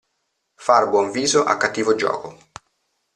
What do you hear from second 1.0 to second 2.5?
viso a cattivo gioco.